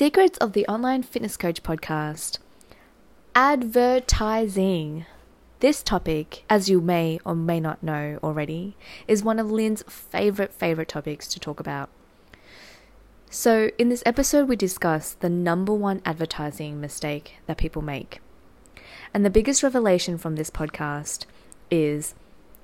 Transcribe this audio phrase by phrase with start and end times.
[0.00, 2.38] Secrets of the Online Fitness Coach podcast.
[3.34, 5.04] Advertising.
[5.58, 10.54] This topic, as you may or may not know already, is one of Lynn's favorite,
[10.54, 11.90] favorite topics to talk about.
[13.28, 18.22] So, in this episode, we discuss the number one advertising mistake that people make.
[19.12, 21.26] And the biggest revelation from this podcast
[21.70, 22.14] is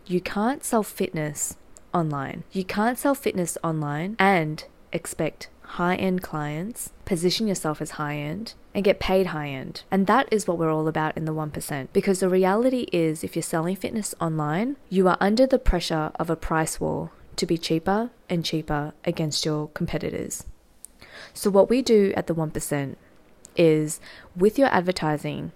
[0.06, 1.58] you can't sell fitness
[1.92, 2.44] online.
[2.52, 8.54] You can't sell fitness online and expect high end clients, position yourself as high end,
[8.74, 9.82] and get paid high end.
[9.90, 11.88] And that is what we're all about in the 1%.
[11.92, 16.30] Because the reality is, if you're selling fitness online, you are under the pressure of
[16.30, 20.44] a price war to be cheaper and cheaper against your competitors.
[21.34, 22.96] So, what we do at the 1%
[23.56, 24.00] is
[24.34, 25.52] with your advertising,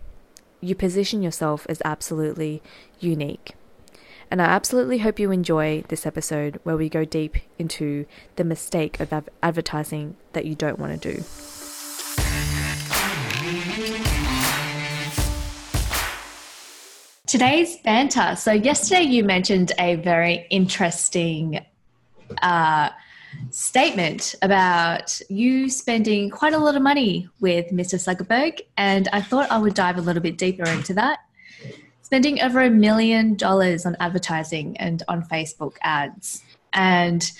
[0.60, 2.62] you position yourself as absolutely
[2.98, 3.54] unique.
[4.30, 9.00] And I absolutely hope you enjoy this episode where we go deep into the mistake
[9.00, 9.12] of
[9.42, 11.24] advertising that you don't want to do.
[17.26, 18.36] Today's banter.
[18.36, 21.64] So, yesterday you mentioned a very interesting
[22.42, 22.90] uh,
[23.50, 27.98] statement about you spending quite a lot of money with Mr.
[27.98, 31.20] Zuckerberg, and I thought I would dive a little bit deeper into that
[32.10, 36.42] spending over a million dollars on advertising and on Facebook ads.
[36.72, 37.30] And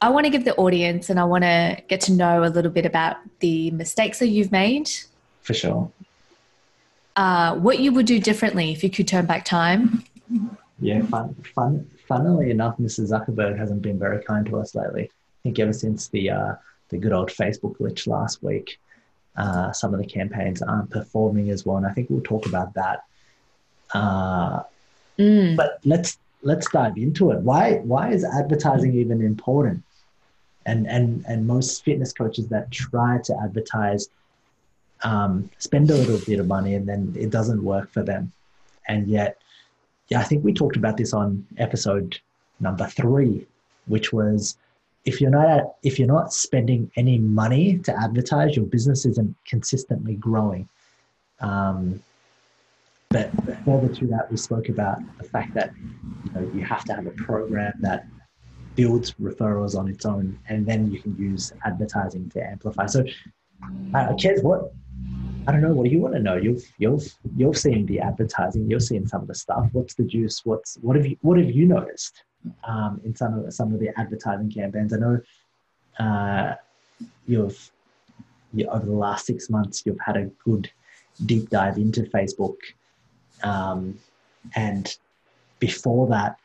[0.00, 2.70] I want to give the audience and I want to get to know a little
[2.70, 4.88] bit about the mistakes that you've made.
[5.42, 5.90] For sure.
[7.16, 10.04] Uh, what you would do differently if you could turn back time.
[10.78, 13.00] Yeah, fun, fun, funnily enough, Mr.
[13.00, 15.10] Zuckerberg hasn't been very kind to us lately.
[15.10, 16.52] I think ever since the uh,
[16.90, 18.78] the good old Facebook glitch last week,
[19.36, 22.72] uh, some of the campaigns aren't performing as well, and I think we'll talk about
[22.74, 23.02] that
[23.94, 24.62] uh,
[25.18, 25.56] mm.
[25.56, 27.40] But let's let's dive into it.
[27.40, 29.82] Why why is advertising even important?
[30.66, 34.08] And and and most fitness coaches that try to advertise
[35.02, 38.32] um, spend a little bit of money and then it doesn't work for them.
[38.86, 39.38] And yet,
[40.08, 42.18] yeah, I think we talked about this on episode
[42.58, 43.46] number three,
[43.86, 44.56] which was
[45.04, 50.14] if you're not if you're not spending any money to advertise, your business isn't consistently
[50.14, 50.68] growing.
[51.40, 52.02] Um,
[53.10, 53.32] but
[53.64, 55.72] further to that, we spoke about the fact that
[56.24, 58.06] you know you have to have a program that
[58.76, 62.86] builds referrals on its own, and then you can use advertising to amplify.
[62.86, 63.00] So,
[63.94, 64.72] uh, Kez, what
[65.48, 65.72] I don't know.
[65.72, 66.36] What do you want to know?
[66.36, 68.70] You've you've you've seen the advertising.
[68.70, 69.68] You've seen some of the stuff.
[69.72, 70.44] What's the juice?
[70.44, 72.22] What's what have you what have you noticed
[72.62, 74.92] um, in some of some of the advertising campaigns?
[74.92, 75.20] I know
[75.98, 76.54] uh,
[77.26, 77.72] you've
[78.52, 80.70] you, over the last six months you've had a good
[81.26, 82.56] deep dive into Facebook
[83.42, 83.98] um,
[84.54, 84.96] and
[85.58, 86.36] before that,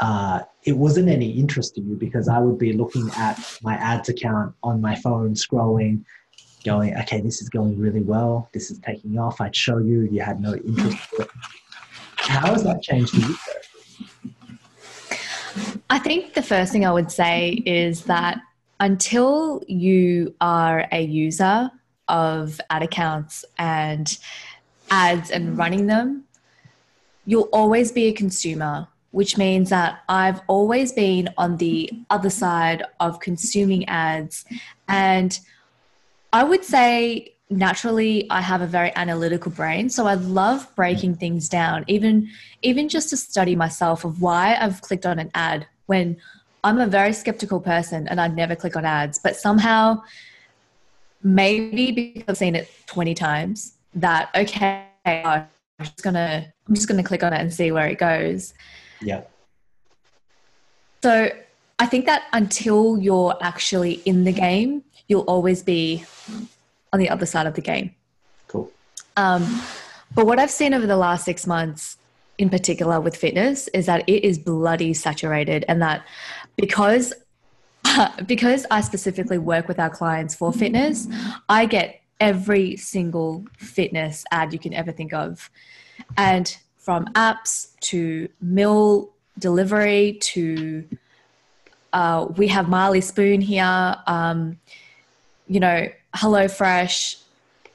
[0.00, 4.08] uh, it wasn't any interest to you because I would be looking at my ads
[4.08, 6.04] account on my phone, scrolling,
[6.64, 8.48] going, okay, this is going really well.
[8.52, 9.40] This is taking off.
[9.40, 10.98] I'd show you, you had no interest.
[12.16, 13.36] How has that changed for you?
[15.90, 18.38] I think the first thing I would say is that
[18.80, 21.70] until you are a user
[22.08, 24.18] of ad accounts and
[24.90, 26.24] ads and running them,
[27.26, 32.82] you'll always be a consumer, which means that I've always been on the other side
[33.00, 34.44] of consuming ads.
[34.88, 35.38] And
[36.32, 41.48] I would say naturally I have a very analytical brain, so I love breaking things
[41.48, 42.28] down, even
[42.62, 46.16] even just to study myself of why I've clicked on an ad when
[46.64, 50.02] I'm a very skeptical person and I'd never click on ads, but somehow
[51.22, 54.86] maybe because I've seen it 20 times that okay,
[55.78, 58.54] I'm just gonna I'm just going to click on it and see where it goes.
[59.00, 59.22] Yeah.
[61.02, 61.30] So
[61.78, 66.04] I think that until you're actually in the game, you'll always be
[66.92, 67.94] on the other side of the game.
[68.48, 68.72] Cool.
[69.16, 69.42] Um,
[70.14, 71.98] but what I've seen over the last six months,
[72.38, 76.06] in particular with fitness, is that it is bloody saturated, and that
[76.56, 77.12] because
[78.26, 81.06] because I specifically work with our clients for fitness,
[81.48, 85.50] I get every single fitness ad you can ever think of.
[86.16, 90.84] And from apps to meal delivery to
[91.94, 94.58] uh, we have Marley Spoon here, um,
[95.46, 97.22] you know, HelloFresh,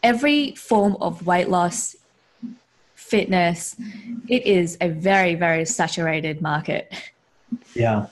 [0.04, 1.96] every form of weight loss,
[2.96, 3.78] fitness,
[4.28, 6.94] it is a very, very saturated market.
[7.74, 8.08] Yeah.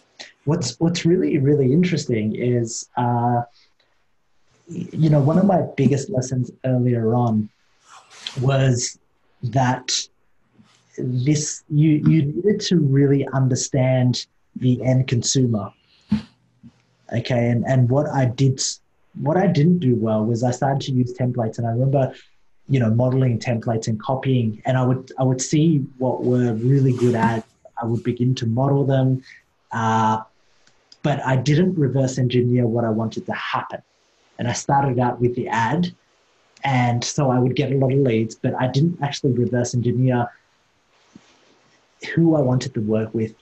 [0.45, 3.41] What's, what's really, really interesting is, uh,
[4.67, 7.49] you know, one of my biggest lessons earlier on
[8.41, 8.99] was
[9.43, 9.91] that
[10.97, 14.25] this you you needed to really understand
[14.55, 15.71] the end consumer
[17.13, 18.59] okay and and what i did
[19.21, 22.13] what I didn't do well was I started to use templates, and I remember,
[22.69, 26.93] you know, modeling templates and copying, and I would I would see what were really
[26.93, 27.45] good ads.
[27.81, 29.23] I would begin to model them,
[29.71, 30.21] uh,
[31.03, 33.81] but I didn't reverse engineer what I wanted to happen.
[34.39, 35.93] And I started out with the ad,
[36.63, 40.27] and so I would get a lot of leads, but I didn't actually reverse engineer
[42.13, 43.33] who I wanted to work with,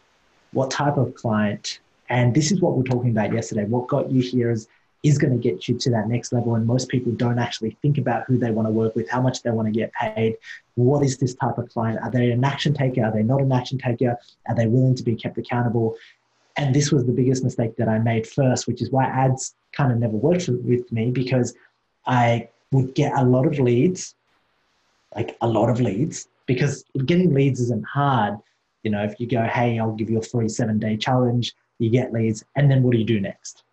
[0.51, 3.65] what type of client, and this is what we are talking about yesterday.
[3.65, 4.68] What got you here is
[5.06, 6.56] is going to get you to that next level.
[6.56, 9.44] And most people don't actually think about who they want to work with, how much
[9.44, 10.36] they want to get paid.
[10.74, 12.00] What is this type of client?
[12.01, 13.06] Are they an action taker?
[13.06, 14.18] Are they not an action taker?
[14.48, 15.95] Are they willing to be kept accountable?
[16.57, 19.91] And this was the biggest mistake that I made first, which is why ads kind
[19.91, 21.53] of never worked with me because
[22.05, 24.15] I would get a lot of leads,
[25.15, 28.37] like a lot of leads, because getting leads isn't hard.
[28.83, 31.89] You know, if you go, hey, I'll give you a free seven day challenge, you
[31.89, 33.63] get leads, and then what do you do next?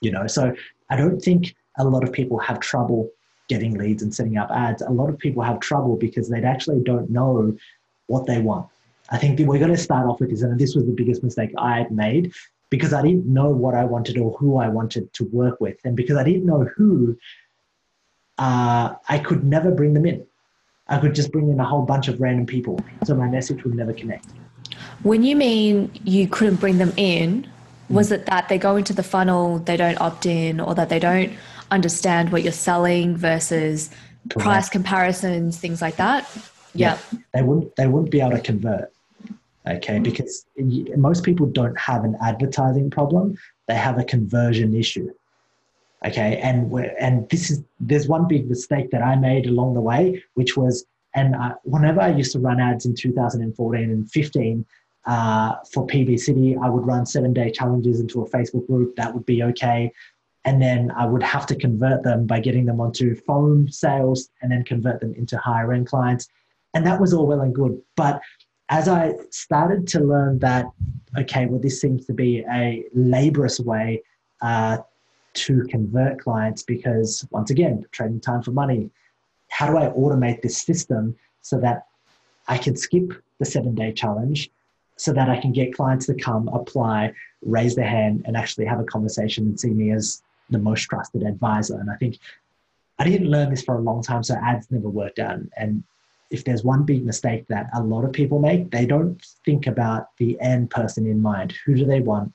[0.00, 0.54] You know, so
[0.88, 3.10] I don't think a lot of people have trouble
[3.48, 4.82] getting leads and setting up ads.
[4.82, 7.56] A lot of people have trouble because they actually don't know
[8.06, 8.68] what they want.
[9.10, 11.50] I think we're going to start off with this, and this was the biggest mistake
[11.58, 12.32] I had made
[12.70, 15.76] because I didn't know what I wanted or who I wanted to work with.
[15.84, 17.18] And because I didn't know who,
[18.38, 20.24] uh, I could never bring them in.
[20.86, 22.80] I could just bring in a whole bunch of random people.
[23.04, 24.26] So my message would never connect.
[25.02, 27.48] When you mean you couldn't bring them in,
[27.88, 30.98] was it that they go into the funnel, they don't opt in, or that they
[31.00, 31.32] don't
[31.70, 33.90] understand what you're selling versus
[34.30, 34.44] Correct.
[34.44, 36.28] price comparisons, things like that?
[36.74, 36.98] Yeah.
[37.12, 37.18] yeah.
[37.34, 38.92] They wouldn't they wouldn't be able to convert.
[39.68, 43.36] Okay, because most people don't have an advertising problem,
[43.68, 45.10] they have a conversion issue.
[46.06, 50.22] Okay, and and this is there's one big mistake that I made along the way,
[50.34, 54.64] which was and uh, whenever I used to run ads in 2014 and 15
[55.06, 58.96] uh, for PB City, I would run seven day challenges into a Facebook group.
[58.96, 59.92] That would be okay.
[60.44, 64.50] And then I would have to convert them by getting them onto phone sales and
[64.50, 66.28] then convert them into higher end clients.
[66.72, 67.80] And that was all well and good.
[67.96, 68.22] But
[68.70, 70.66] as I started to learn that,
[71.18, 74.02] okay, well, this seems to be a laborious way
[74.40, 74.78] uh,
[75.34, 78.90] to convert clients because, once again, trading time for money.
[79.48, 81.88] How do I automate this system so that
[82.46, 84.50] I can skip the seven day challenge
[84.96, 87.12] so that I can get clients to come, apply,
[87.42, 91.22] raise their hand, and actually have a conversation and see me as the most trusted
[91.22, 91.80] advisor.
[91.80, 92.18] And I think
[92.98, 95.40] I didn't learn this for a long time, so ads never worked out.
[95.56, 95.82] And
[96.30, 100.16] if there's one big mistake that a lot of people make, they don't think about
[100.18, 101.54] the end person in mind.
[101.66, 102.32] Who do they want?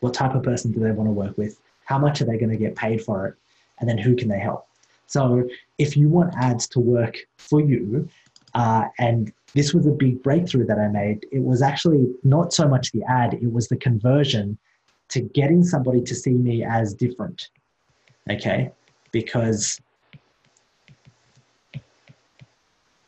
[0.00, 1.60] What type of person do they want to work with?
[1.84, 3.34] How much are they going to get paid for it?
[3.78, 4.66] And then who can they help?
[5.06, 5.48] So
[5.78, 8.08] if you want ads to work for you,
[8.54, 11.26] uh, and this was a big breakthrough that I made.
[11.32, 14.58] It was actually not so much the ad, it was the conversion
[15.10, 17.48] to getting somebody to see me as different.
[18.30, 18.70] Okay?
[19.12, 19.80] Because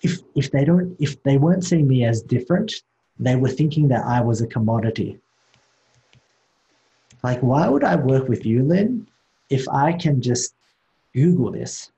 [0.03, 2.73] if if they don't if they weren't seeing me as different,
[3.19, 5.19] they were thinking that I was a commodity.
[7.23, 9.07] Like, why would I work with you, Lynn,
[9.51, 10.55] if I can just
[11.15, 11.91] Google this?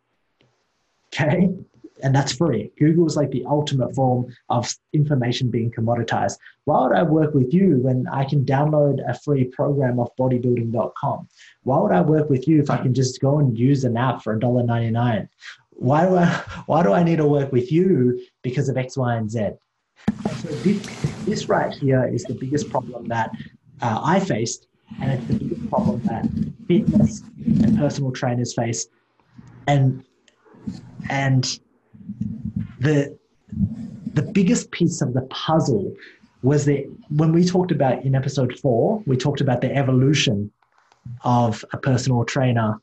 [1.15, 1.51] Okay
[2.03, 2.71] and that's free.
[2.79, 6.37] Google is like the ultimate form of information being commoditized.
[6.65, 11.29] Why would I work with you when I can download a free program off bodybuilding.com?
[11.63, 14.23] Why would I work with you if I can just go and use an app
[14.23, 15.29] for $1.99?
[15.83, 16.27] Why do I
[16.67, 19.51] why do I need to work with you because of X, Y, and Z?
[20.41, 20.87] so this,
[21.25, 23.31] this right here is the biggest problem that
[23.81, 24.69] uh, I faced,
[25.01, 26.25] and it's the biggest problem that
[26.69, 28.87] fitness and personal trainers face.
[29.67, 30.05] And
[31.11, 31.59] and
[32.79, 33.19] the
[34.15, 35.93] the biggest piece of the puzzle
[36.43, 40.53] was that when we talked about in episode four, we talked about the evolution
[41.23, 42.81] of a personal trainer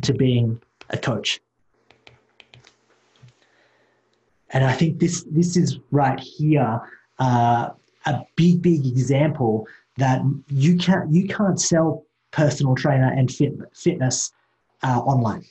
[0.00, 0.58] to being
[0.88, 1.40] a coach.
[4.50, 6.80] And I think this this is right here
[7.18, 7.70] uh,
[8.06, 14.32] a big big example that you can't you can't sell personal trainer and fit, fitness
[14.82, 15.44] uh, online.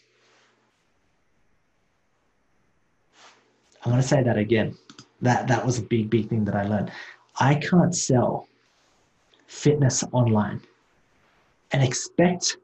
[3.84, 4.76] I'm going to say that again.
[5.22, 6.92] That that was a big big thing that I learned.
[7.40, 8.48] I can't sell
[9.48, 10.62] fitness online
[11.72, 12.58] and expect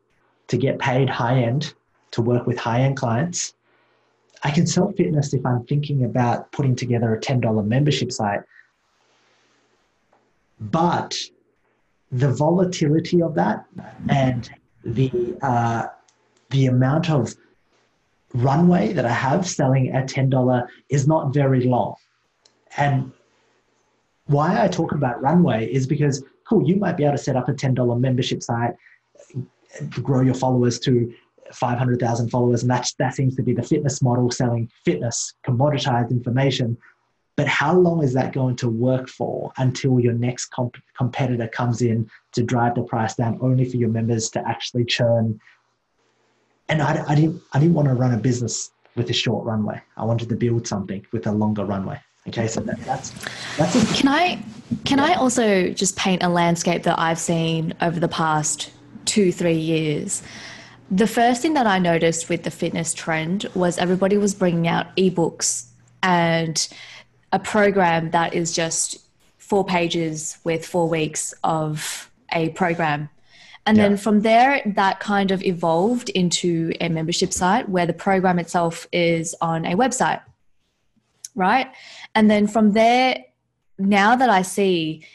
[0.47, 1.73] to get paid high end
[2.11, 3.53] to work with high end clients.
[4.43, 8.41] I can sell fitness if I'm thinking about putting together a $10 membership site.
[10.59, 11.15] But
[12.11, 13.65] the volatility of that
[14.09, 14.49] and
[14.83, 15.87] the uh,
[16.49, 17.33] the amount of
[18.33, 21.95] runway that I have selling at $10 is not very long.
[22.77, 23.11] And
[24.27, 27.49] why I talk about runway is because, cool, you might be able to set up
[27.49, 28.75] a $10 membership site,
[30.01, 31.13] grow your followers to
[31.55, 36.77] 500,000 followers, and that, that seems to be the fitness model selling fitness, commoditized information.
[37.35, 41.81] But how long is that going to work for until your next comp- competitor comes
[41.81, 45.39] in to drive the price down, only for your members to actually churn?
[46.69, 49.81] And I, I didn't, I didn't want to run a business with a short runway.
[49.97, 51.99] I wanted to build something with a longer runway.
[52.27, 53.09] Okay, so that, that's
[53.57, 53.75] that's.
[53.75, 54.41] A- can I
[54.85, 58.71] can I also just paint a landscape that I've seen over the past
[59.05, 60.23] two three years?
[60.91, 64.95] The first thing that I noticed with the fitness trend was everybody was bringing out
[64.95, 65.67] ebooks
[66.01, 66.67] and
[67.31, 68.97] a program that is just
[69.37, 73.09] four pages with four weeks of a program.
[73.65, 73.83] And yeah.
[73.83, 78.87] then from there, that kind of evolved into a membership site where the program itself
[78.91, 80.21] is on a website,
[81.33, 81.71] right?
[82.13, 83.23] And then from there,
[83.79, 85.05] now that I see,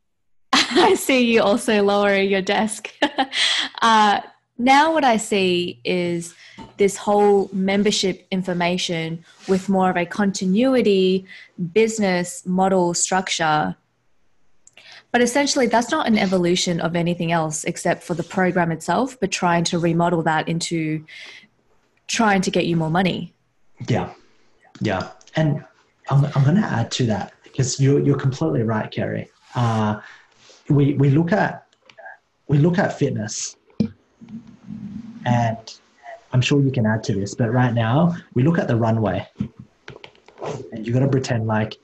[0.52, 2.92] I see you also lowering your desk.
[3.82, 4.20] uh,
[4.58, 6.34] now what I see is
[6.76, 11.24] this whole membership information with more of a continuity
[11.72, 13.76] business model structure.
[15.12, 19.30] But essentially, that's not an evolution of anything else except for the program itself, but
[19.30, 21.04] trying to remodel that into
[22.08, 23.32] trying to get you more money.
[23.88, 24.12] Yeah.
[24.80, 25.10] Yeah.
[25.36, 25.64] And
[26.10, 29.30] I'm, I'm going to add to that because you're, you're completely right, Kerry.
[29.54, 30.00] Uh,
[30.68, 31.64] we, we look at
[32.48, 33.57] we look at fitness
[35.28, 35.80] and
[36.32, 39.26] I'm sure you can add to this, but right now we look at the runway
[40.72, 41.76] and you got to pretend like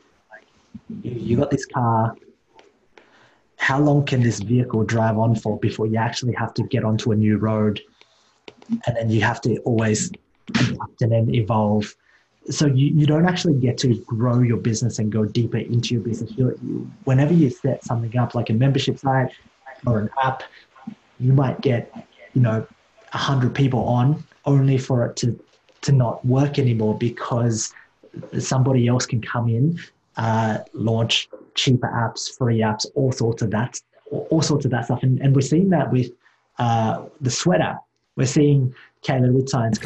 [1.03, 2.15] you got this car.
[3.57, 7.13] How long can this vehicle drive on for before you actually have to get onto
[7.13, 7.81] a new road?
[8.87, 10.11] And then you have to always
[10.51, 11.95] adapt and then evolve.
[12.51, 16.03] So you, you don't actually get to grow your business and go deeper into your
[16.03, 16.31] business.
[16.37, 19.33] You, whenever you set something up like a membership site
[19.87, 20.43] or an app,
[21.19, 21.91] you might get,
[22.35, 22.67] you know,
[23.15, 25.39] 100 people on only for it to
[25.83, 27.73] to not work anymore because
[28.39, 29.79] somebody else can come in,
[30.17, 33.79] uh, launch cheaper apps, free apps, all sorts of that,
[34.11, 35.03] all sorts of that stuff.
[35.03, 36.11] And, and we're seeing that with
[36.59, 37.85] uh, the Sweat app.
[38.17, 39.79] We're seeing Kayla Itsines's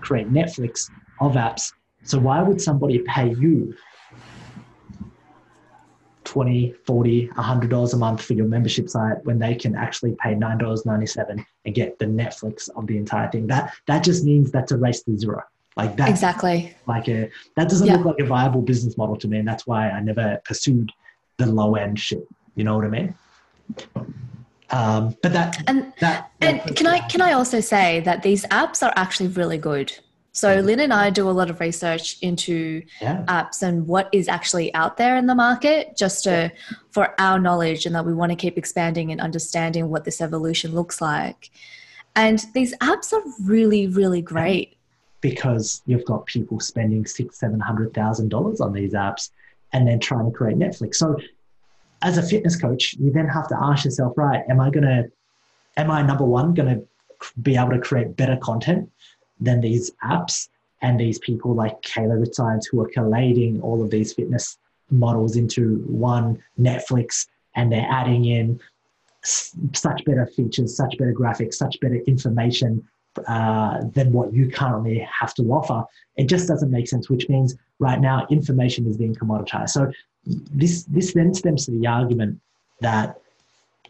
[0.00, 0.90] create Netflix
[1.20, 1.72] of apps.
[2.02, 3.74] So why would somebody pay you
[6.32, 11.44] 20 40 $100 a month for your membership site when they can actually pay $9.97
[11.66, 13.46] and get the netflix of the entire thing.
[13.46, 15.42] That that just means that's a race to zero.
[15.76, 16.74] Like that exactly.
[16.86, 17.96] like a that doesn't yeah.
[17.96, 20.90] look like a viable business model to me and that's why i never pursued
[21.36, 22.26] the low end shit.
[22.54, 23.14] You know what i mean?
[24.70, 28.46] Um, but that and that, that and can i can i also say that these
[28.46, 29.92] apps are actually really good
[30.32, 30.66] so mm-hmm.
[30.66, 33.24] Lynn and I do a lot of research into yeah.
[33.28, 36.50] apps and what is actually out there in the market, just to,
[36.90, 40.74] for our knowledge, and that we want to keep expanding and understanding what this evolution
[40.74, 41.50] looks like.
[42.16, 44.76] And these apps are really, really great
[45.20, 49.30] because you've got people spending six, seven hundred thousand dollars on these apps,
[49.72, 50.96] and then trying to create Netflix.
[50.96, 51.16] So,
[52.00, 54.42] as a fitness coach, you then have to ask yourself, right?
[54.48, 55.04] Am I gonna,
[55.76, 56.80] am I number one gonna
[57.42, 58.90] be able to create better content?
[59.42, 60.48] Than these apps
[60.82, 64.58] and these people like Kayla Itsines who are collating all of these fitness
[64.90, 68.60] models into one Netflix and they're adding in
[69.24, 72.86] such better features, such better graphics, such better information
[73.28, 75.84] uh, than what you currently have to offer.
[76.16, 79.70] It just doesn't make sense, which means right now information is being commoditized.
[79.70, 79.92] So
[80.24, 82.40] this this then stems to the argument
[82.80, 83.20] that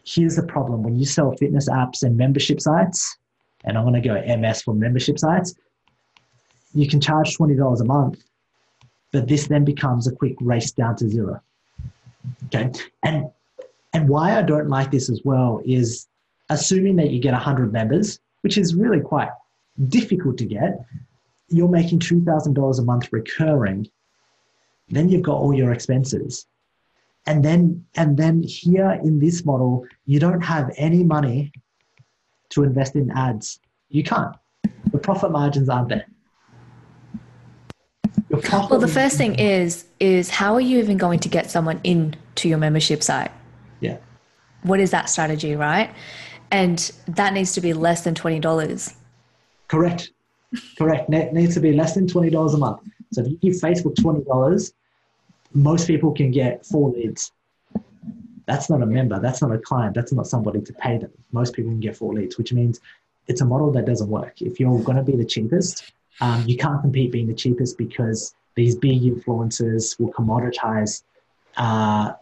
[0.05, 3.17] here's the problem when you sell fitness apps and membership sites,
[3.63, 5.55] and I'm going to go MS for membership sites,
[6.73, 8.23] you can charge $20 a month,
[9.11, 11.41] but this then becomes a quick race down to zero.
[12.45, 12.71] Okay.
[13.03, 13.29] And
[13.93, 16.07] and why I don't like this as well is
[16.49, 19.29] assuming that you get 100 members, which is really quite
[19.87, 20.83] difficult to get,
[21.49, 23.87] you're making $2,000 a month recurring.
[24.89, 26.47] Then you've got all your expenses.
[27.25, 31.53] And then and then here in this model, you don't have any money
[32.53, 33.59] to invest in ads.
[33.89, 34.35] You can't.
[34.91, 36.05] The profit margins aren't there.
[38.51, 42.15] Well, the first thing is is how are you even going to get someone in
[42.35, 43.31] to your membership site?
[43.79, 43.97] Yeah.
[44.63, 45.93] What is that strategy, right?
[46.51, 48.95] And that needs to be less than twenty dollars.
[49.67, 50.11] Correct.
[50.77, 51.11] Correct.
[51.11, 52.81] It needs to be less than twenty dollars a month.
[53.11, 54.73] So if you give Facebook twenty dollars,
[55.53, 57.31] most people can get four leads
[58.45, 61.11] that's not a member, that's not a client, that's not somebody to pay them.
[61.31, 62.79] Most people can get four leads, which means
[63.27, 64.41] it's a model that doesn't work.
[64.41, 68.35] If you're going to be the cheapest, um, you can't compete being the cheapest because
[68.55, 71.03] these big influencers will commoditize
[71.57, 72.13] uh,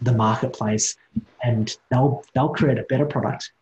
[0.00, 0.96] the marketplace
[1.42, 3.52] and they'll they'll create a better product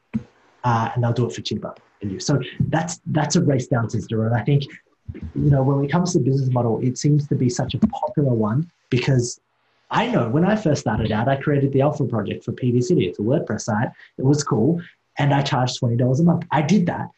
[0.65, 1.75] uh, and they'll do it for cheaper.
[2.01, 2.21] Than you.
[2.21, 4.27] So that's that's a race down to zero.
[4.27, 4.65] And I think,
[5.15, 8.35] you know, when it comes to business model, it seems to be such a popular
[8.35, 9.41] one because
[9.93, 13.07] I know when I first started out, I created the Alpha Project for PV City.
[13.07, 13.91] It's a WordPress site.
[14.17, 14.81] It was cool.
[15.19, 16.45] And I charged $20 a month.
[16.51, 17.11] I did that.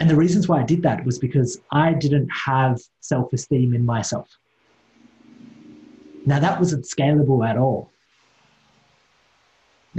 [0.00, 3.84] And the reasons why I did that was because I didn't have self esteem in
[3.84, 4.26] myself.
[6.24, 7.90] Now, that wasn't scalable at all.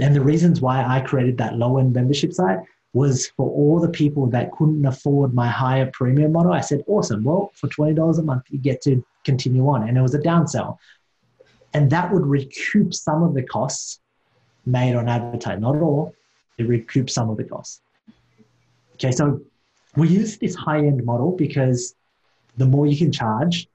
[0.00, 2.58] And the reasons why I created that low end membership site
[2.92, 6.52] was for all the people that couldn't afford my higher premium model.
[6.52, 7.22] I said, awesome.
[7.22, 9.88] Well, for $20 a month, you get to continue on.
[9.88, 10.76] And it was a downsell.
[11.72, 14.00] And that would recoup some of the costs
[14.66, 15.60] made on advertising.
[15.60, 16.14] Not all,
[16.58, 17.80] it recoups some of the costs.
[18.94, 19.40] Okay, so
[19.96, 21.94] we use this high end model because
[22.56, 23.68] the more you can charge,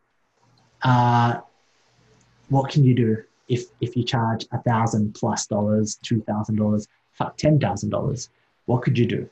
[0.84, 1.40] uh,
[2.50, 6.88] what can you do if if you charge a thousand plus dollars, two thousand dollars,
[7.38, 8.30] ten thousand dollars?
[8.66, 9.30] What could you do?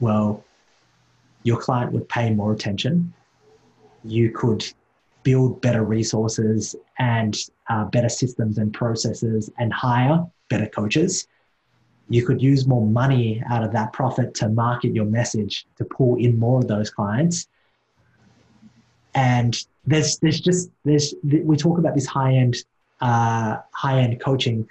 [0.00, 0.44] Well,
[1.42, 3.14] your client would pay more attention.
[4.04, 4.66] You could
[5.26, 7.36] build better resources and
[7.68, 11.26] uh, better systems and processes and hire better coaches.
[12.08, 16.14] You could use more money out of that profit to market your message to pull
[16.14, 17.48] in more of those clients.
[19.16, 19.52] And
[19.84, 22.54] there's there's just there's we talk about this high end
[23.00, 24.68] uh, high end coaching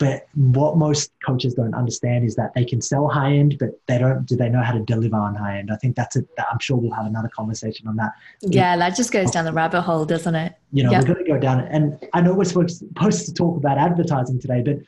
[0.00, 3.98] but what most coaches don't understand is that they can sell high end, but they
[3.98, 4.24] don't.
[4.24, 5.70] Do they know how to deliver on high end?
[5.70, 6.26] I think that's it.
[6.38, 8.12] I'm sure we'll have another conversation on that.
[8.40, 10.54] Yeah, that just goes down the rabbit hole, doesn't it?
[10.72, 11.60] You know, we're going to go down.
[11.66, 14.78] And I know we're supposed to talk about advertising today, but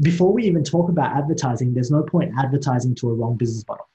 [0.00, 3.88] before we even talk about advertising, there's no point advertising to a wrong business model.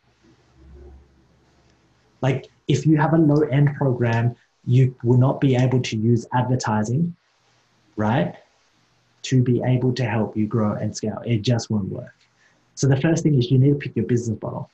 [2.21, 4.35] Like if you have a low end program,
[4.65, 7.15] you will not be able to use advertising,
[7.95, 8.33] right?
[9.27, 11.21] To be able to help you grow and scale.
[11.25, 12.15] It just won't work.
[12.75, 14.69] So the first thing is you need to pick your business model.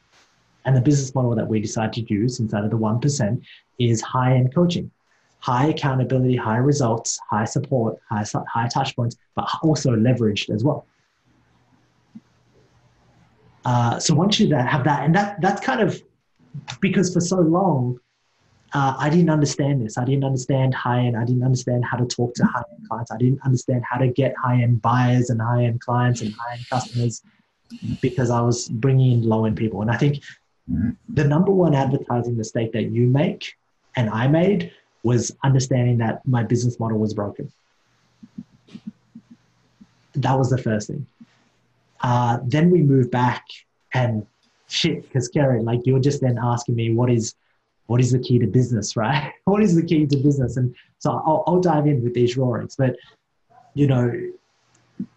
[0.65, 3.41] And the business model that we decided to use inside of the 1%
[3.79, 4.91] is high end coaching.
[5.39, 10.85] High accountability, high results, high support, high, high touch points, but also leveraged as well.
[13.65, 16.01] Uh, so once you have that, and that that's kind of
[16.79, 17.99] because for so long
[18.73, 19.97] uh, I didn't understand this.
[19.97, 21.15] I didn't understand high end.
[21.15, 23.11] I didn't understand how to talk to high end clients.
[23.11, 26.53] I didn't understand how to get high end buyers and high end clients and high
[26.53, 27.21] end customers
[28.01, 29.81] because I was bringing in low end people.
[29.81, 30.23] And I think
[31.13, 33.53] the number one advertising mistake that you make
[33.95, 34.71] and I made
[35.03, 37.51] was understanding that my business model was broken.
[40.15, 41.05] That was the first thing.
[42.01, 43.45] Uh, then we moved back
[43.93, 44.25] and
[44.67, 47.35] shit, because Karen, like you're just then asking me what is
[47.93, 49.31] what is the key to business, right?
[49.45, 50.57] what is the key to business?
[50.57, 52.75] And so I'll, I'll dive in with these drawings.
[52.75, 52.95] But,
[53.75, 54.11] you know,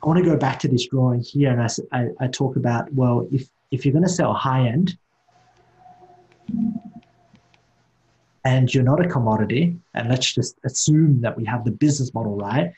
[0.03, 2.93] I want to go back to this drawing here and I, I, I talk about,
[2.93, 4.99] well, if, if you're going to sell high end
[8.45, 12.37] and you're not a commodity, and let's just assume that we have the business model
[12.37, 12.75] right,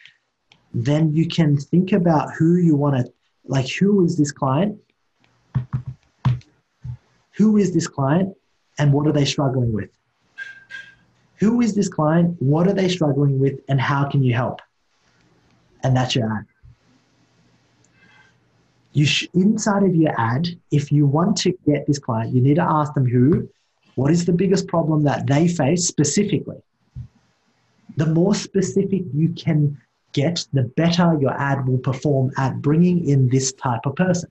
[0.72, 3.12] then you can think about who you want to,
[3.46, 4.78] like, who is this client?
[7.32, 8.37] Who is this client?
[8.78, 9.90] And what are they struggling with?
[11.36, 12.36] Who is this client?
[12.40, 13.60] What are they struggling with?
[13.68, 14.60] And how can you help?
[15.82, 16.46] And that's your ad.
[18.92, 22.56] You sh- inside of your ad, if you want to get this client, you need
[22.56, 23.48] to ask them who,
[23.94, 26.60] what is the biggest problem that they face specifically.
[27.96, 29.78] The more specific you can
[30.12, 34.30] get, the better your ad will perform at bringing in this type of person.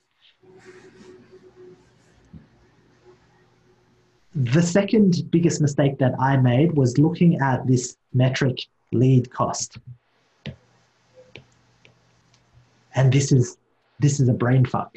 [4.43, 8.59] The second biggest mistake that I made was looking at this metric
[8.91, 9.79] lead cost.
[12.93, 13.57] And this is
[13.99, 14.95] this is a brain fuck.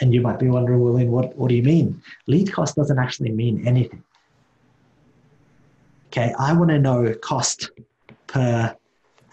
[0.00, 2.02] And you might be wondering, then what, what do you mean?
[2.26, 4.02] Lead cost doesn't actually mean anything.
[6.06, 7.70] Okay, I want to know cost
[8.28, 8.74] per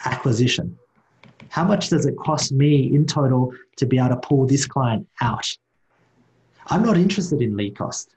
[0.03, 0.77] acquisition.
[1.47, 5.07] How much does it cost me in total to be able to pull this client
[5.21, 5.55] out?
[6.67, 8.09] I'm not interested in lead cost.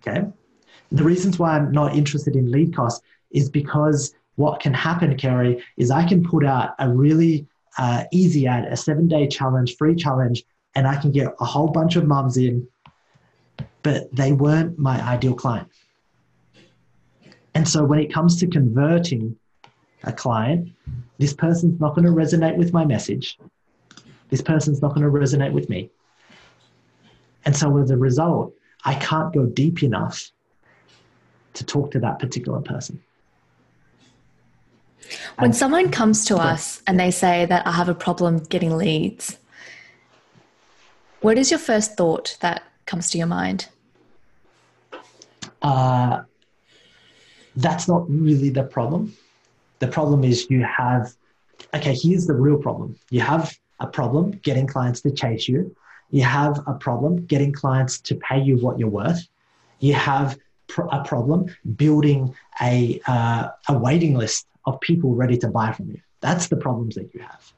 [0.00, 0.26] Okay.
[0.92, 5.62] The reasons why I'm not interested in lead costs is because what can happen, Kerry,
[5.76, 9.94] is I can put out a really uh, easy ad, a seven day challenge, free
[9.94, 12.66] challenge, and I can get a whole bunch of mums in,
[13.82, 15.68] but they weren't my ideal client.
[17.54, 19.36] And so when it comes to converting
[20.04, 20.70] a client,
[21.18, 23.38] this person's not going to resonate with my message.
[24.28, 25.90] This person's not going to resonate with me.
[27.44, 28.52] And so as a result,
[28.84, 30.30] I can't go deep enough
[31.54, 33.02] to talk to that particular person.
[35.36, 38.76] When and, someone comes to us and they say that I have a problem getting
[38.76, 39.38] leads,
[41.20, 43.68] what is your first thought that comes to your mind?
[45.62, 46.22] Uh,
[47.56, 49.16] that's not really the problem.
[49.80, 51.12] The problem is you have,
[51.74, 52.96] okay, here's the real problem.
[53.10, 55.74] You have a problem getting clients to chase you.
[56.10, 59.28] You have a problem getting clients to pay you what you're worth.
[59.80, 65.48] You have pr- a problem building a, uh, a waiting list of people ready to
[65.48, 66.00] buy from you.
[66.20, 67.52] That's the problems that you have.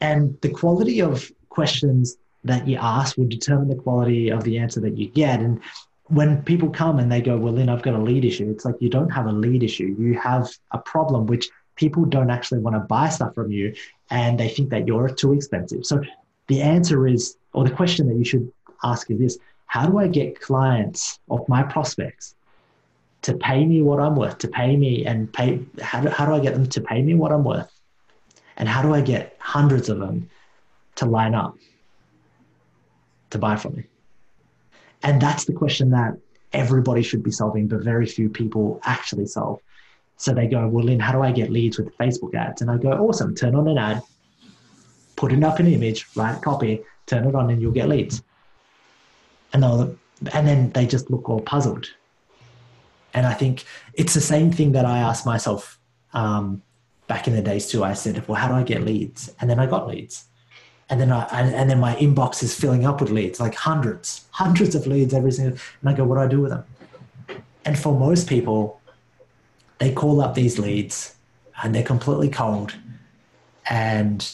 [0.00, 4.80] And the quality of questions that you ask will determine the quality of the answer
[4.80, 5.40] that you get.
[5.40, 5.60] And
[6.04, 8.76] when people come and they go, Well, Lynn, I've got a lead issue, it's like
[8.80, 9.94] you don't have a lead issue.
[9.98, 13.74] You have a problem which people don't actually want to buy stuff from you
[14.10, 15.86] and they think that you're too expensive.
[15.86, 16.02] So
[16.48, 18.50] the answer is, or the question that you should
[18.84, 22.34] ask is this How do I get clients of my prospects
[23.22, 25.60] to pay me what I'm worth, to pay me and pay?
[25.80, 27.70] How do, how do I get them to pay me what I'm worth?
[28.56, 30.28] And how do I get hundreds of them
[30.96, 31.56] to line up
[33.30, 33.84] to buy from me?
[35.02, 36.16] And that's the question that
[36.52, 39.60] everybody should be solving, but very few people actually solve.
[40.16, 42.60] So they go, well, Lynn, how do I get leads with Facebook ads?
[42.60, 44.02] And I go, awesome, turn on an ad,
[45.16, 48.22] put it up an image, write copy, turn it on, and you'll get leads.
[49.52, 49.96] And they'll,
[50.32, 51.86] and then they just look all puzzled.
[53.12, 55.78] And I think it's the same thing that I asked myself
[56.12, 56.62] um,
[57.08, 57.82] back in the days too.
[57.82, 59.34] I said, well, how do I get leads?
[59.40, 60.26] And then I got leads
[60.90, 64.74] and then I and, then my inbox is filling up with leads, like hundreds, hundreds
[64.74, 65.56] of leads every single.
[65.80, 66.64] And I go, what do I do with them?
[67.64, 68.80] And for most people,
[69.78, 71.14] they call up these leads,
[71.62, 72.74] and they're completely cold,
[73.68, 74.28] and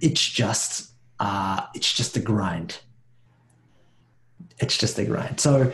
[0.00, 0.91] it's just
[1.22, 2.80] uh, it's just a grind.
[4.58, 5.40] It's just a grind.
[5.40, 5.72] So.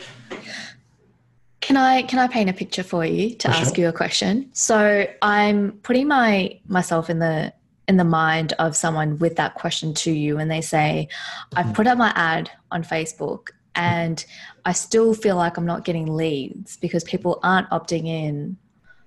[1.61, 3.85] Can I can I paint a picture for you to for ask sure.
[3.85, 4.51] you a question?
[4.53, 7.53] So I'm putting my myself in the
[7.89, 11.09] in the mind of someone with that question to you and they say,
[11.57, 14.25] I've put up my ad on Facebook and
[14.67, 18.59] I still feel like I'm not getting leads because people aren't opting in,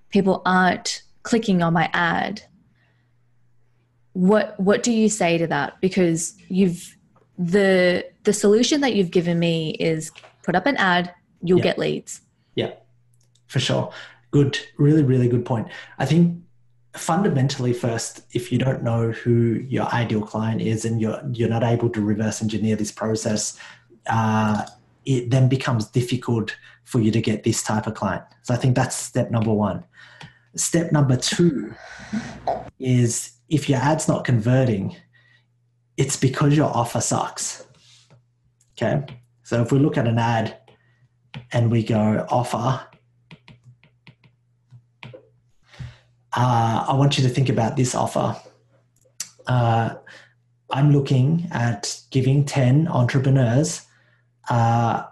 [0.09, 2.41] people aren't clicking on my ad.
[4.13, 5.79] What what do you say to that?
[5.81, 6.97] Because you've
[7.37, 10.11] the the solution that you've given me is
[10.43, 11.63] put up an ad, you'll yeah.
[11.63, 12.21] get leads.
[12.55, 12.73] Yeah,
[13.47, 13.91] for sure.
[14.31, 15.67] Good, really, really good point.
[15.99, 16.41] I think
[16.95, 21.63] fundamentally first if you don't know who your ideal client is and you're you're not
[21.63, 23.57] able to reverse engineer this process
[24.07, 24.65] uh,
[25.05, 28.75] it then becomes difficult for you to get this type of client so i think
[28.75, 29.81] that's step number one
[30.55, 31.73] step number two
[32.77, 34.95] is if your ad's not converting
[35.97, 37.67] it's because your offer sucks
[38.73, 39.05] okay
[39.43, 40.57] so if we look at an ad
[41.51, 42.81] and we go offer
[46.33, 48.35] uh, I want you to think about this offer.
[49.47, 49.95] Uh,
[50.69, 53.85] I'm looking at giving 10 entrepreneurs
[54.49, 55.03] uh,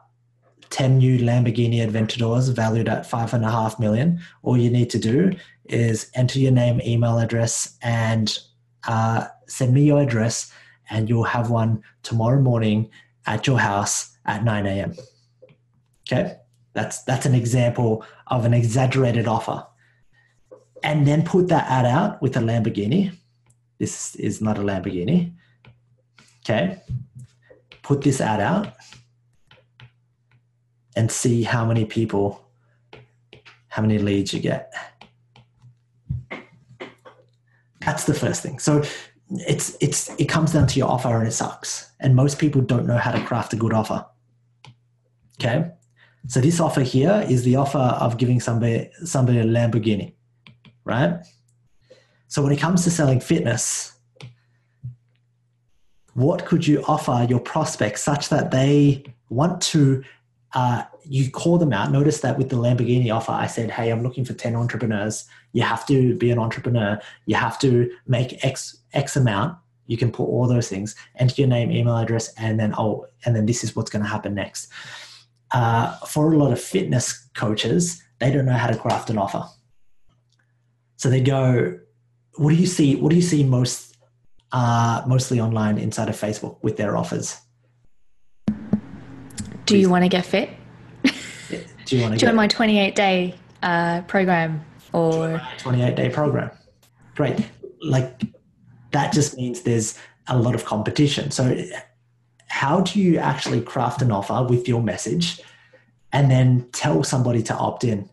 [0.69, 4.21] 10 new Lamborghini Aventadors valued at five and a half million.
[4.43, 5.31] All you need to do
[5.69, 8.37] is enter your name, email address, and
[8.87, 10.51] uh, send me your address,
[10.89, 12.89] and you'll have one tomorrow morning
[13.25, 14.95] at your house at 9 a.m.
[16.11, 16.37] Okay,
[16.73, 19.65] that's that's an example of an exaggerated offer
[20.83, 23.11] and then put that ad out with a Lamborghini.
[23.77, 25.33] This is not a Lamborghini.
[26.43, 26.81] Okay.
[27.83, 28.73] Put this ad out
[30.95, 32.43] and see how many people,
[33.67, 34.71] how many leads you get.
[37.89, 38.59] That's the first thing.
[38.59, 38.83] So
[39.53, 41.91] it's it's it comes down to your offer and it sucks.
[41.99, 44.05] And most people don't know how to craft a good offer.
[45.39, 45.71] Okay.
[46.27, 50.13] So this offer here is the offer of giving somebody somebody a Lamborghini
[50.89, 51.25] right?
[52.27, 53.93] So when it comes to selling fitness,
[56.13, 60.03] what could you offer your prospects such that they want to
[60.53, 64.01] uh, you call them out notice that with the lamborghini offer i said hey i'm
[64.01, 68.77] looking for 10 entrepreneurs you have to be an entrepreneur you have to make x
[68.93, 69.57] x amount
[69.87, 73.35] you can put all those things enter your name email address and then oh and
[73.35, 74.71] then this is what's going to happen next
[75.51, 79.43] uh, for a lot of fitness coaches they don't know how to craft an offer
[80.99, 81.79] so they go,
[82.35, 82.97] what do you see?
[82.97, 83.95] What do you see most,
[84.51, 87.39] uh, mostly online inside of Facebook with their offers?
[89.65, 90.49] Do you want to get fit?
[91.85, 93.33] Do you want to join my 28 day
[93.63, 96.51] uh, program or 28 day program?
[97.15, 97.45] Great.
[97.81, 98.21] Like
[98.91, 99.97] that just means there's
[100.27, 101.31] a lot of competition.
[101.31, 101.63] So
[102.47, 105.41] how do you actually craft an offer with your message
[106.11, 108.09] and then tell somebody to opt in?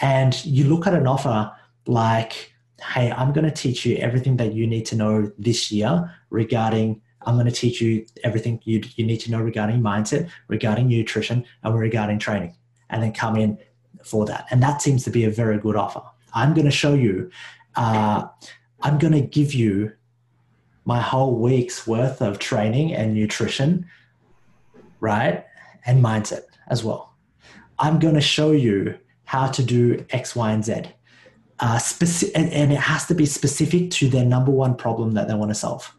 [0.00, 1.52] And you look at an offer
[1.86, 2.52] like,
[2.94, 7.02] hey, I'm going to teach you everything that you need to know this year regarding
[7.26, 11.44] I'm going to teach you everything you, you need to know regarding mindset, regarding nutrition,
[11.62, 12.56] and regarding training,
[12.88, 13.58] and then come in
[14.02, 14.46] for that.
[14.50, 16.02] And that seems to be a very good offer.
[16.34, 17.30] I'm going to show you,
[17.76, 18.26] uh,
[18.82, 19.92] I'm going to give you
[20.84, 23.86] my whole week's worth of training and nutrition,
[25.00, 25.44] right?
[25.86, 27.14] And mindset as well.
[27.78, 30.82] I'm going to show you how to do X, Y, and Z.
[31.58, 35.28] Uh, speci- and, and it has to be specific to their number one problem that
[35.28, 35.94] they want to solve.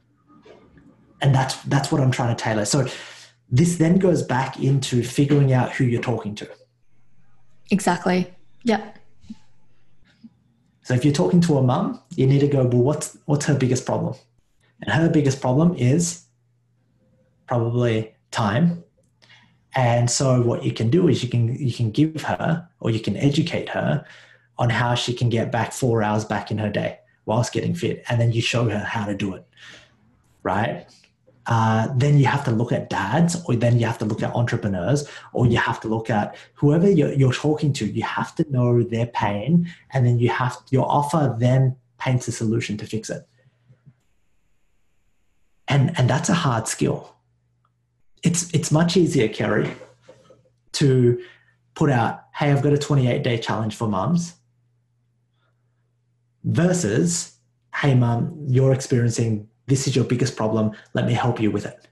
[1.22, 2.66] And that's that's what I'm trying to tailor.
[2.66, 2.88] So
[3.52, 6.50] this then goes back into figuring out who you're talking to.
[7.70, 8.34] Exactly.
[8.64, 8.92] Yeah.
[10.92, 13.56] So if you're talking to a mum, you need to go, well, what's what's her
[13.56, 14.14] biggest problem?
[14.82, 16.26] And her biggest problem is
[17.48, 18.84] probably time.
[19.74, 23.00] And so what you can do is you can you can give her or you
[23.00, 24.04] can educate her
[24.58, 28.04] on how she can get back four hours back in her day whilst getting fit.
[28.10, 29.48] And then you show her how to do it.
[30.44, 30.88] Right?
[31.48, 34.34] Uh, then you have to look at dads, or then you have to look at
[34.36, 37.86] entrepreneurs, or you have to look at whoever you're, you're talking to.
[37.86, 42.32] You have to know their pain, and then you have your offer then paints a
[42.32, 43.28] solution to fix it.
[45.68, 47.16] And and that's a hard skill.
[48.24, 49.74] It's it's much easier, Kerry,
[50.74, 51.24] to
[51.74, 54.36] put out, "Hey, I've got a 28 day challenge for mums,"
[56.44, 57.38] versus,
[57.74, 60.74] "Hey, mum, you're experiencing this is your biggest problem.
[60.94, 61.88] Let me help you with it.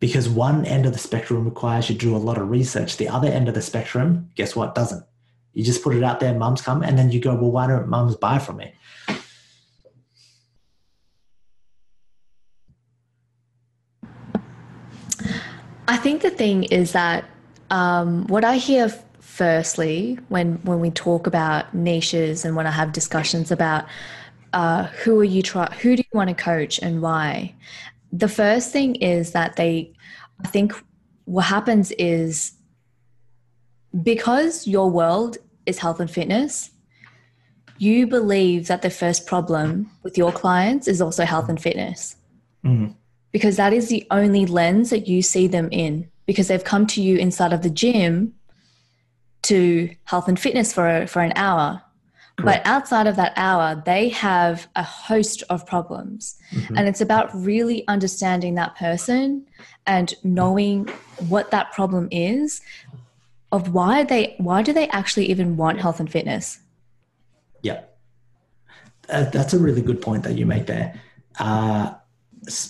[0.00, 2.96] Because one end of the spectrum requires you do a lot of research.
[2.96, 5.04] The other end of the spectrum, guess what, doesn't.
[5.52, 7.86] You just put it out there, mums come, and then you go, well, why don't
[7.88, 8.72] mums buy from me?
[15.86, 17.24] I think the thing is that
[17.70, 18.88] um, what I hear
[19.20, 23.84] firstly when when we talk about niches and when I have discussions about
[24.52, 27.54] uh, who are you try who do you want to coach and why?
[28.12, 29.92] The first thing is that they
[30.44, 30.72] i think
[31.26, 32.52] what happens is
[34.02, 35.36] because your world
[35.66, 36.70] is health and fitness
[37.80, 42.16] you believe that the first problem with your clients is also health and fitness.
[42.62, 42.92] Mm-hmm.
[43.32, 46.10] because that is the only lens that you see them in.
[46.26, 48.34] Because they've come to you inside of the gym
[49.44, 51.82] to health and fitness for for an hour
[52.36, 52.64] Correct.
[52.64, 56.36] But outside of that hour, they have a host of problems.
[56.52, 56.76] Mm-hmm.
[56.76, 59.46] And it's about really understanding that person
[59.86, 60.88] and knowing
[61.28, 62.60] what that problem is
[63.52, 66.60] of why they why do they actually even want health and fitness?
[67.62, 67.82] Yeah.
[69.08, 71.00] Uh, that's a really good point that you make there.
[71.38, 71.94] Uh,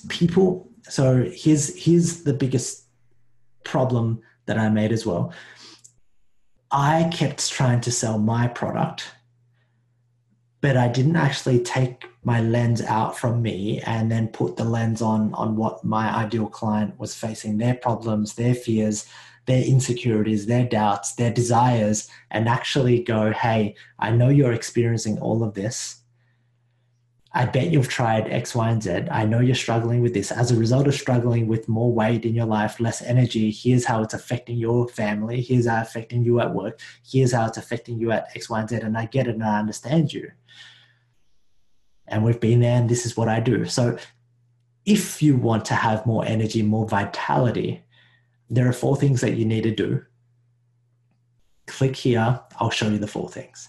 [0.08, 2.84] people so here's here's the biggest
[3.64, 5.32] problem that I made as well.
[6.72, 9.10] I kept trying to sell my product
[10.60, 15.00] but I didn't actually take my lens out from me and then put the lens
[15.00, 19.06] on on what my ideal client was facing their problems their fears
[19.46, 25.42] their insecurities their doubts their desires and actually go hey i know you're experiencing all
[25.42, 25.99] of this
[27.32, 29.04] I bet you've tried X, Y, and Z.
[29.10, 30.32] I know you're struggling with this.
[30.32, 34.02] As a result of struggling with more weight in your life, less energy, here's how
[34.02, 35.40] it's affecting your family.
[35.40, 36.80] Here's how it's affecting you at work.
[37.08, 38.76] Here's how it's affecting you at X, Y, and Z.
[38.76, 40.32] And I get it and I understand you
[42.10, 43.64] and we've been there and this is what I do.
[43.64, 43.96] So
[44.84, 47.82] if you want to have more energy, more vitality,
[48.50, 50.04] there are four things that you need to do.
[51.66, 53.68] Click here, I'll show you the four things.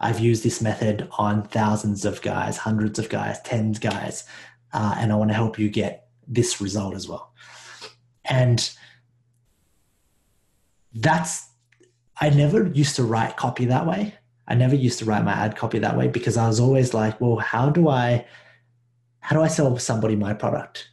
[0.00, 4.24] I've used this method on thousands of guys, hundreds of guys, tens guys,
[4.72, 7.32] uh, and I want to help you get this result as well.
[8.24, 8.70] And
[10.94, 11.48] that's,
[12.20, 14.14] I never used to write copy that way.
[14.48, 17.20] I never used to write my ad copy that way because I was always like,
[17.20, 18.26] well, how do I
[19.20, 20.88] how do I sell somebody my product?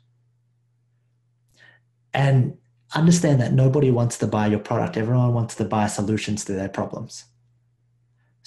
[2.14, 2.58] And
[2.94, 4.98] understand that nobody wants to buy your product.
[4.98, 7.26] Everyone wants to buy solutions to their problems.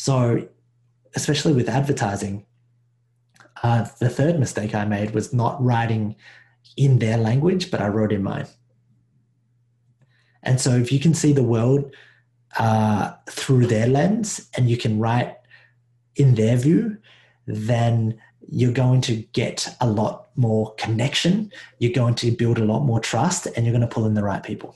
[0.01, 0.49] So,
[1.15, 2.47] especially with advertising,
[3.63, 6.17] uh, the third mistake I made was not writing
[6.75, 8.47] in their language, but I wrote in mine.
[10.43, 11.95] And so, if you can see the world
[12.59, 15.37] uh, through their lens and you can write
[16.17, 16.97] in their view,
[17.47, 21.53] then you're going to get a lot more connection.
[21.79, 24.25] You're going to build a lot more trust and you're going to pull in the
[24.25, 24.75] right people.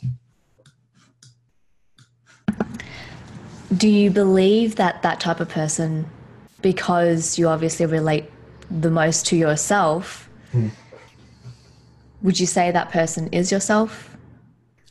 [3.77, 6.07] Do you believe that that type of person,
[6.63, 8.31] because you obviously relate
[8.71, 10.69] the most to yourself, hmm.
[12.23, 14.17] would you say that person is yourself?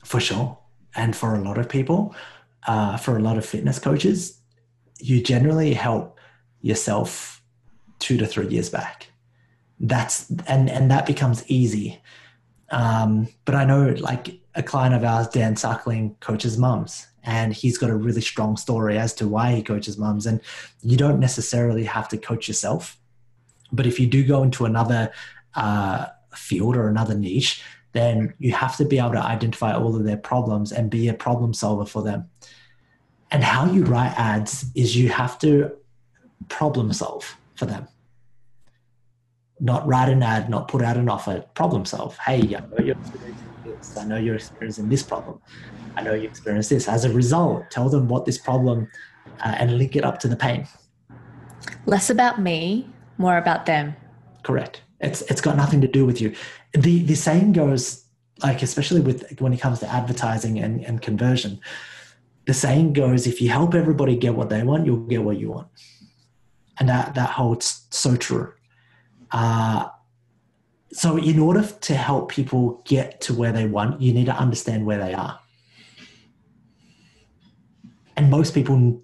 [0.03, 0.57] For sure.
[0.95, 2.15] And for a lot of people,
[2.67, 4.39] uh, for a lot of fitness coaches,
[4.99, 6.19] you generally help
[6.61, 7.41] yourself
[7.99, 9.07] two to three years back.
[9.79, 12.01] that's and and that becomes easy.
[12.69, 17.77] Um, but I know like a client of ours, Dan Suckling, coaches mums, and he's
[17.77, 20.25] got a really strong story as to why he coaches mums.
[20.25, 20.41] And
[20.81, 22.97] you don't necessarily have to coach yourself,
[23.71, 25.11] but if you do go into another
[25.55, 30.03] uh, field or another niche, then you have to be able to identify all of
[30.03, 32.29] their problems and be a problem solver for them.
[33.31, 35.71] And how you write ads is you have to
[36.49, 37.87] problem solve for them.
[39.59, 42.17] Not write an ad, not put out an offer, problem solve.
[42.17, 43.97] Hey, I know you're experiencing this.
[43.97, 45.39] I know you're experiencing this problem.
[45.95, 46.87] I know you experience this.
[46.87, 48.89] As a result, tell them what this problem
[49.43, 50.67] uh, and link it up to the pain.
[51.85, 53.95] Less about me, more about them.
[54.43, 54.81] Correct.
[54.99, 56.33] It's it's got nothing to do with you.
[56.73, 58.05] The the saying goes
[58.41, 61.59] like especially with when it comes to advertising and, and conversion,
[62.45, 65.51] the saying goes if you help everybody get what they want, you'll get what you
[65.51, 65.67] want.
[66.79, 68.53] And that that holds so true.
[69.31, 69.89] Uh,
[70.91, 74.85] so in order to help people get to where they want, you need to understand
[74.85, 75.39] where they are.
[78.15, 79.01] And most people,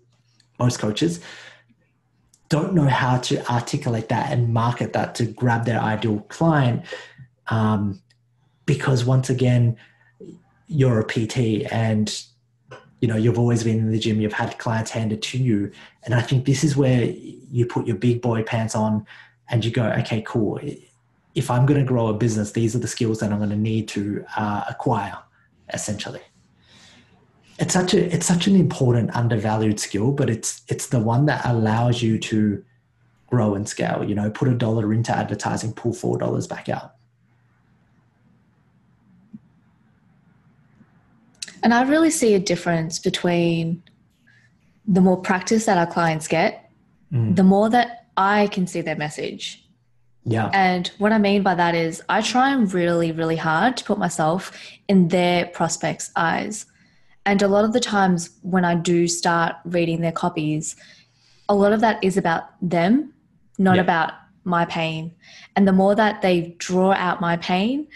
[0.59, 1.19] most coaches,
[2.49, 6.83] don't know how to articulate that and market that to grab their ideal client
[7.47, 8.01] um,
[8.65, 9.77] because once again
[10.67, 11.37] you're a pt
[11.71, 12.23] and
[13.01, 15.71] you know you've always been in the gym you've had clients handed to you.
[16.03, 19.05] And i think this is where you put your big boy pants on
[19.49, 20.59] and you go okay cool.
[21.35, 23.55] If i'm going to grow a business these are the skills that i'm going to
[23.55, 25.17] need to uh, acquire
[25.73, 26.21] essentially
[27.59, 31.45] it's such a it's such an important undervalued skill but it's it's the one that
[31.45, 32.63] allows you to
[33.27, 36.95] grow and scale you know put a dollar into advertising pull four dollars back out
[41.61, 43.83] and i really see a difference between
[44.87, 46.71] the more practice that our clients get
[47.13, 47.35] mm.
[47.35, 49.63] the more that i can see their message
[50.25, 50.51] yeah.
[50.53, 53.97] And what I mean by that is I try and really, really hard to put
[53.97, 54.51] myself
[54.87, 56.67] in their prospects' eyes.
[57.25, 60.75] And a lot of the times when I do start reading their copies,
[61.47, 63.13] a lot of that is about them,
[63.57, 63.81] not yeah.
[63.81, 65.13] about my pain.
[65.55, 67.87] And the more that they draw out my pain,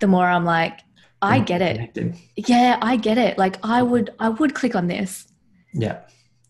[0.00, 0.80] the more I'm like,
[1.22, 1.96] I get it.
[2.36, 3.38] Yeah, I get it.
[3.38, 5.28] Like I would I would click on this.
[5.72, 6.00] Yeah.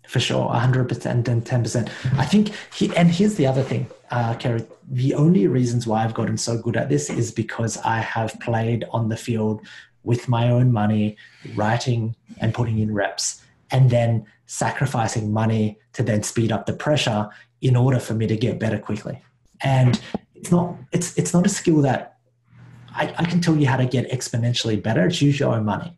[0.08, 1.88] For sure, 100% and 10%.
[2.18, 4.66] I think, he, and here's the other thing, uh, Kerry.
[4.90, 8.84] The only reasons why I've gotten so good at this is because I have played
[8.90, 9.64] on the field
[10.04, 11.16] with my own money,
[11.54, 17.28] writing and putting in reps, and then sacrificing money to then speed up the pressure
[17.60, 19.22] in order for me to get better quickly.
[19.62, 20.00] And
[20.34, 22.18] it's not it's it's not a skill that
[22.94, 25.06] I, I can tell you how to get exponentially better.
[25.06, 25.96] It's use your own money.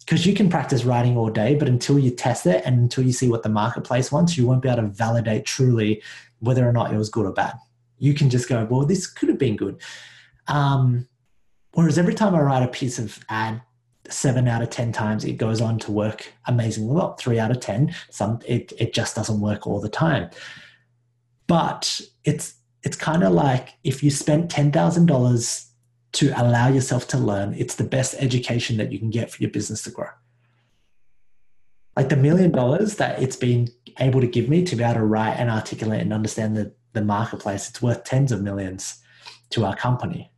[0.00, 3.12] Because you can practice writing all day, but until you test it and until you
[3.12, 6.02] see what the marketplace wants, you won't be able to validate truly
[6.40, 7.54] whether or not it was good or bad.
[7.98, 9.80] You can just go, well, this could have been good.
[10.48, 11.06] Um,
[11.74, 13.62] Whereas every time I write a piece of ad,
[14.08, 17.14] seven out of ten times it goes on to work amazingly well.
[17.14, 20.30] Three out of ten, some it it just doesn't work all the time.
[21.46, 25.68] But it's it's kind of like if you spent ten thousand dollars
[26.12, 29.50] to allow yourself to learn, it's the best education that you can get for your
[29.50, 30.08] business to grow.
[31.96, 35.04] Like the million dollars that it's been able to give me to be able to
[35.04, 38.98] write and articulate and understand the, the marketplace, it's worth tens of millions
[39.50, 40.30] to our company,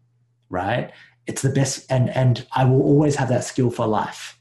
[0.49, 0.93] right?
[1.27, 4.39] It's the best and and i will always have that skill for life.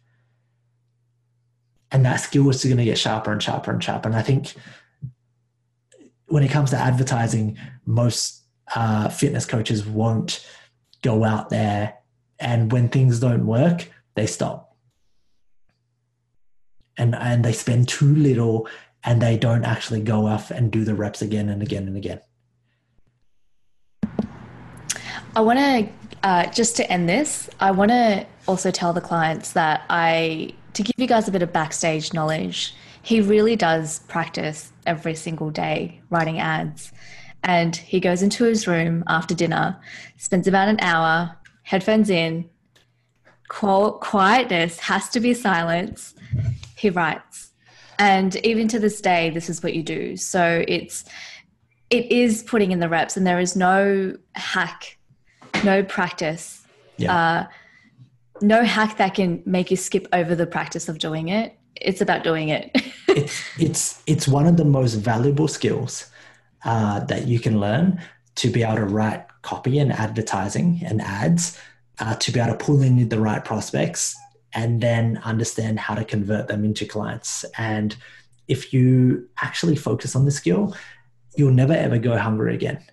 [1.92, 4.10] And that skill is going to get sharper and sharper and sharper.
[4.10, 4.54] And i think
[6.28, 8.42] when it comes to advertising most
[8.76, 10.48] uh, fitness coaches won't
[11.02, 11.96] go out there
[12.40, 14.76] and when things don't work they stop.
[16.98, 18.68] And and they spend too little
[19.04, 22.22] and they don't actually go off and do the reps again and again and again.
[25.36, 25.90] I want to
[26.24, 30.84] uh, just to end this, I want to also tell the clients that I, to
[30.84, 36.02] give you guys a bit of backstage knowledge, he really does practice every single day
[36.10, 36.92] writing ads.
[37.44, 39.78] And he goes into his room after dinner,
[40.18, 42.50] spends about an hour, headphones in,
[43.50, 46.16] quietness, has to be silence.
[46.78, 47.52] He writes.
[48.00, 50.16] And even to this day, this is what you do.
[50.16, 51.04] So it's,
[51.90, 54.98] it is putting in the reps, and there is no hack
[55.64, 56.66] no practice,
[56.98, 57.16] yeah.
[57.16, 57.48] uh,
[58.42, 61.58] no hack that can make you skip over the practice of doing it.
[61.76, 62.72] It's about doing it.
[63.08, 66.10] it's it's it's one of the most valuable skills
[66.66, 68.02] uh, that you can learn
[68.36, 71.60] to be able to write copy and advertising and ads,
[72.00, 74.16] uh, to be able to pull in the right prospects
[74.54, 77.44] and then understand how to convert them into clients.
[77.58, 77.96] And
[78.48, 80.76] if you actually focus on the skill,
[81.36, 82.84] you'll never ever go hungry again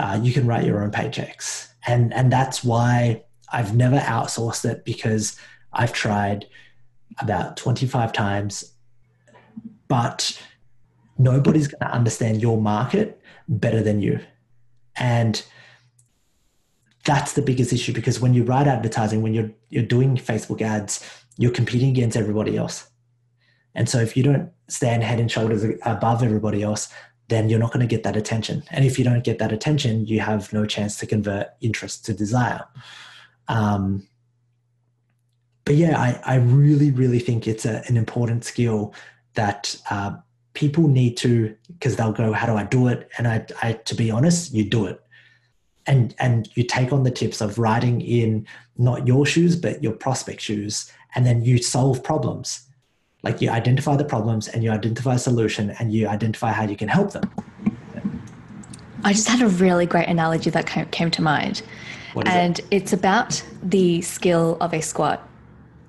[0.00, 3.22] uh, you can write your own paychecks, and and that's why
[3.52, 5.36] I've never outsourced it because
[5.72, 6.46] I've tried
[7.20, 8.72] about 25 times,
[9.88, 10.40] but
[11.18, 14.20] nobody's going to understand your market better than you.
[14.96, 15.44] And
[17.04, 21.04] that's the biggest issue because when you write advertising, when you're you're doing Facebook ads,
[21.36, 22.88] you're competing against everybody else.
[23.74, 26.92] And so if you don't stand head and shoulders above everybody else,
[27.30, 28.62] then you're not going to get that attention.
[28.70, 32.12] And if you don't get that attention, you have no chance to convert interest to
[32.12, 32.64] desire.
[33.48, 34.06] Um,
[35.64, 38.94] but yeah, I, I really, really think it's a, an important skill
[39.34, 40.16] that uh,
[40.54, 43.08] people need to, because they'll go, how do I do it?
[43.16, 45.00] And I, I, to be honest, you do it.
[45.86, 49.92] And, and you take on the tips of writing in not your shoes, but your
[49.92, 50.92] prospect shoes.
[51.14, 52.66] And then you solve problems
[53.22, 56.76] like you identify the problems and you identify a solution and you identify how you
[56.76, 57.30] can help them.
[59.04, 61.62] I just had a really great analogy that came to mind.
[62.26, 62.66] And it?
[62.70, 65.26] it's about the skill of a squat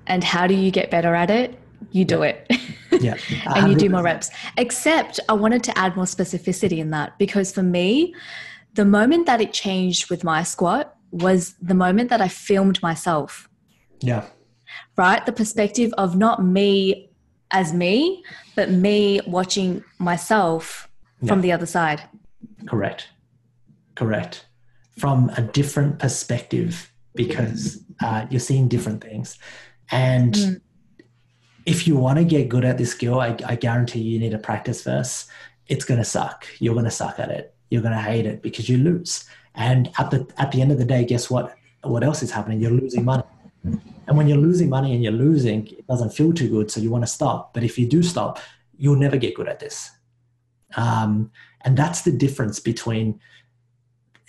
[0.06, 1.58] and how do you get better at it?
[1.90, 2.24] You do yeah.
[2.24, 2.60] it.
[3.00, 3.16] Yeah.
[3.56, 4.30] And you do more reps.
[4.56, 8.14] Except i wanted to add more specificity in that because for me
[8.74, 13.48] the moment that it changed with my squat was the moment that i filmed myself.
[14.00, 14.26] Yeah.
[14.96, 15.24] Right?
[15.26, 17.10] The perspective of not me
[17.52, 18.24] as me,
[18.56, 20.88] but me watching myself
[21.20, 21.28] yeah.
[21.28, 22.02] from the other side.
[22.66, 23.08] Correct.
[23.94, 24.46] Correct.
[24.98, 29.38] From a different perspective because uh, you're seeing different things.
[29.90, 30.60] And mm.
[31.66, 34.38] if you want to get good at this skill, I, I guarantee you need to
[34.38, 35.28] practice first.
[35.66, 36.46] It's going to suck.
[36.58, 37.54] You're going to suck at it.
[37.70, 39.24] You're going to hate it because you lose.
[39.54, 41.54] And at the at the end of the day, guess what?
[41.82, 42.60] What else is happening?
[42.60, 43.24] You're losing money.
[44.06, 46.70] And when you're losing money and you're losing, it doesn't feel too good.
[46.70, 47.54] So you want to stop.
[47.54, 48.40] But if you do stop,
[48.76, 49.90] you'll never get good at this.
[50.76, 51.30] Um,
[51.62, 53.20] and that's the difference between,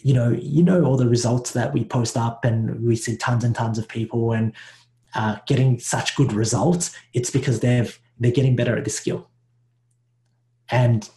[0.02, 3.44] you know, you know all the results that we post up and we see tons
[3.44, 4.54] and tons of people and
[5.16, 6.96] uh, getting such good results.
[7.14, 9.28] It's because they've they're getting better at this skill.
[10.70, 11.10] And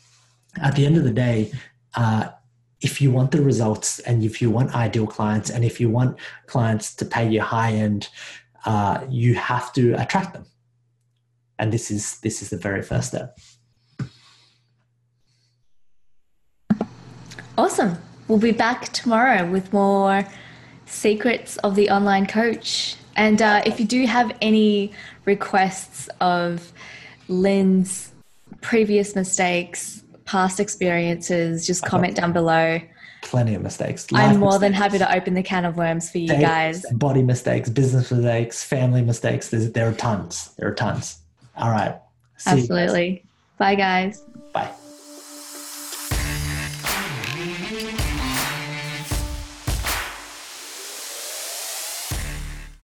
[0.61, 1.53] at the end of the day,
[1.95, 2.31] uh,
[2.81, 6.19] if you want the results and if you want ideal clients and if you want
[6.47, 8.09] clients to pay you high end
[8.67, 10.45] uh, you have to attract them.
[11.59, 13.39] And this is this is the very first step.
[17.57, 17.97] Awesome.
[18.29, 20.27] We'll be back tomorrow with more
[20.85, 22.97] secrets of the online coach.
[23.15, 24.93] And uh, if you do have any
[25.25, 26.73] requests of
[27.29, 28.13] lynn's
[28.61, 32.81] previous mistakes past experiences just comment down below
[33.27, 34.11] plenty of mistakes.
[34.11, 34.61] Life I'm more mistakes.
[34.61, 36.85] than happy to open the can of worms for you guys.
[36.93, 39.51] Body mistakes, business mistakes, family mistakes.
[39.51, 40.51] There's, there are tons.
[40.57, 41.19] There are tons.
[41.57, 41.97] All right.
[42.47, 43.25] Absolutely.
[43.59, 44.23] Bye, guys.
[44.53, 44.71] Bye.